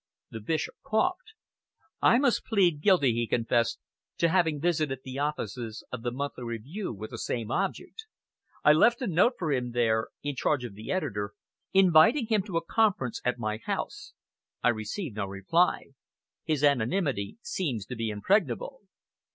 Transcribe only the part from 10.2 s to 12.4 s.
in charge of the editor, inviting